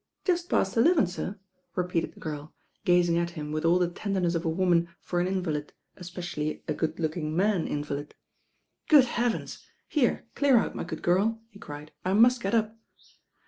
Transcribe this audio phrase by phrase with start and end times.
[0.25, 1.37] "Just past eleven, sir,"
[1.75, 2.55] repeated the girl,
[2.85, 6.73] gazing at him with all the tenderness of a woman for an invalid, especially a
[6.73, 8.15] good looking man invalid.
[8.87, 11.91] "Good heavens 1 Here, clear out, my good girl," he cried.
[12.03, 12.75] "I must get up."